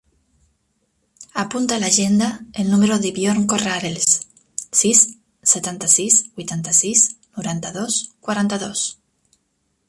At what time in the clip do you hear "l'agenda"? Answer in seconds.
1.83-2.29